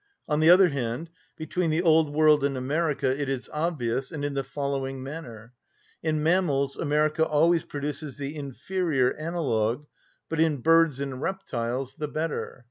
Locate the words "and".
2.43-2.57, 4.11-4.25, 10.99-11.21